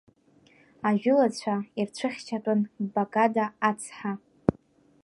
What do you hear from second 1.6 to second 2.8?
ирцәыхьчатәын